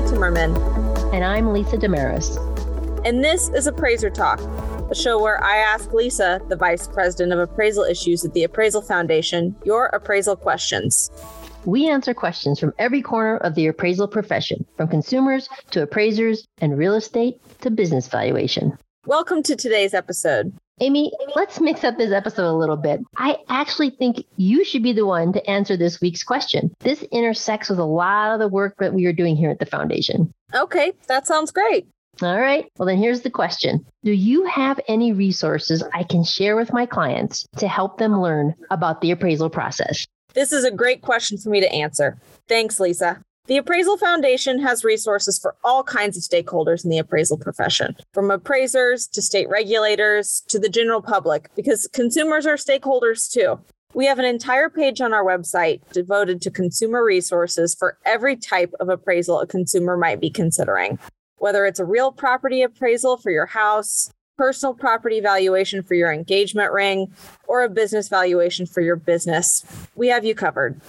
[0.00, 1.12] Amy Timmerman.
[1.12, 2.34] And I'm Lisa Desmarais.
[3.04, 4.40] And this is Appraiser Talk,
[4.90, 8.80] a show where I ask Lisa, the Vice President of Appraisal Issues at the Appraisal
[8.80, 11.10] Foundation, your appraisal questions.
[11.66, 16.78] We answer questions from every corner of the appraisal profession, from consumers to appraisers and
[16.78, 18.78] real estate to business valuation.
[19.04, 20.56] Welcome to today's episode.
[20.82, 23.00] Amy, let's mix up this episode a little bit.
[23.18, 26.74] I actually think you should be the one to answer this week's question.
[26.80, 29.66] This intersects with a lot of the work that we are doing here at the
[29.66, 30.32] foundation.
[30.54, 31.86] Okay, that sounds great.
[32.22, 32.66] All right.
[32.78, 36.86] Well, then here's the question Do you have any resources I can share with my
[36.86, 40.06] clients to help them learn about the appraisal process?
[40.32, 42.18] This is a great question for me to answer.
[42.48, 43.22] Thanks, Lisa.
[43.50, 48.30] The Appraisal Foundation has resources for all kinds of stakeholders in the appraisal profession, from
[48.30, 53.58] appraisers to state regulators to the general public, because consumers are stakeholders too.
[53.92, 58.72] We have an entire page on our website devoted to consumer resources for every type
[58.78, 61.00] of appraisal a consumer might be considering,
[61.38, 66.70] whether it's a real property appraisal for your house, personal property valuation for your engagement
[66.70, 67.12] ring,
[67.48, 69.66] or a business valuation for your business.
[69.96, 70.80] We have you covered.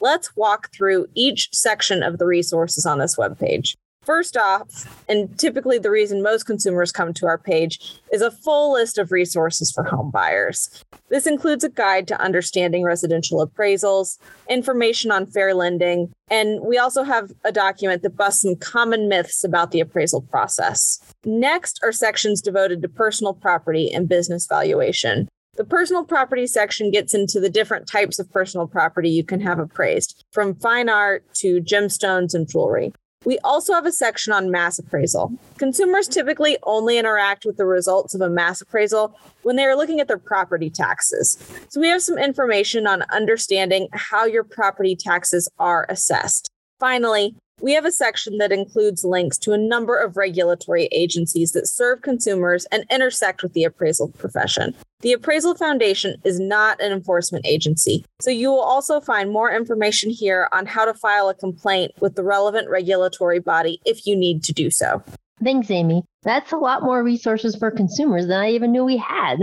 [0.00, 3.74] Let's walk through each section of the resources on this webpage.
[4.08, 8.72] First off, and typically the reason most consumers come to our page is a full
[8.72, 10.82] list of resources for home buyers.
[11.10, 14.16] This includes a guide to understanding residential appraisals,
[14.48, 19.44] information on fair lending, and we also have a document that busts some common myths
[19.44, 21.00] about the appraisal process.
[21.26, 25.28] Next are sections devoted to personal property and business valuation.
[25.58, 29.58] The personal property section gets into the different types of personal property you can have
[29.58, 32.92] appraised, from fine art to gemstones and jewelry.
[33.24, 35.32] We also have a section on mass appraisal.
[35.58, 39.98] Consumers typically only interact with the results of a mass appraisal when they are looking
[39.98, 41.36] at their property taxes.
[41.70, 46.48] So we have some information on understanding how your property taxes are assessed.
[46.78, 51.68] Finally, we have a section that includes links to a number of regulatory agencies that
[51.68, 54.74] serve consumers and intersect with the appraisal profession.
[55.00, 60.10] The Appraisal Foundation is not an enforcement agency, so you will also find more information
[60.10, 64.42] here on how to file a complaint with the relevant regulatory body if you need
[64.44, 65.02] to do so.
[65.42, 66.02] Thanks, Amy.
[66.24, 69.38] That's a lot more resources for consumers than I even knew we had.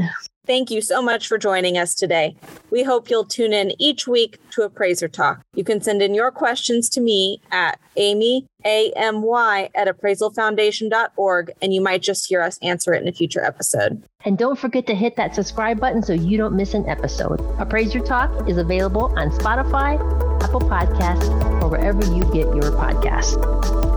[0.45, 2.35] Thank you so much for joining us today.
[2.69, 5.41] We hope you'll tune in each week to Appraiser Talk.
[5.55, 11.81] You can send in your questions to me at amy, A-M-Y, at appraisalfoundation.org, and you
[11.81, 14.03] might just hear us answer it in a future episode.
[14.23, 17.39] And don't forget to hit that subscribe button so you don't miss an episode.
[17.59, 19.95] Appraiser Talk is available on Spotify,
[20.43, 23.94] Apple Podcasts, or wherever you get your podcasts.